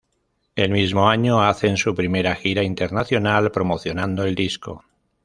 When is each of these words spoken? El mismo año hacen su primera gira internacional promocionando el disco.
El 0.55 0.71
mismo 0.71 1.07
año 1.09 1.43
hacen 1.43 1.77
su 1.77 1.93
primera 1.93 2.33
gira 2.33 2.63
internacional 2.63 3.51
promocionando 3.51 4.23
el 4.23 4.33
disco. 4.33 4.83